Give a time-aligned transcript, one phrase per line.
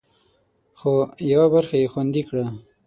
[0.79, 0.93] خو،
[1.31, 2.45] یوه برخه یې خوندي کړه